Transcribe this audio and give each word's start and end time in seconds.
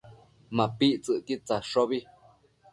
MapictsËquid 0.57 1.39
tsadshobi 1.47 1.99